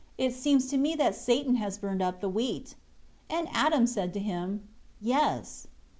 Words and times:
It 0.17 0.33
seems 0.33 0.65
to 0.69 0.77
me 0.79 0.95
that 0.95 1.13
Satan 1.13 1.57
has 1.57 1.77
burnt 1.77 2.01
up 2.01 2.21
the 2.21 2.27
wheat." 2.27 2.73
And 3.29 3.47
Adam 3.53 3.85
said 3.85 4.15
to 4.15 4.19
him, 4.19 4.67
"Yes." 4.99 5.67